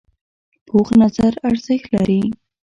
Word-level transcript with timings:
پوخ 0.67 0.87
نظر 1.01 1.33
ارزښت 1.49 1.87
لري 1.95 2.21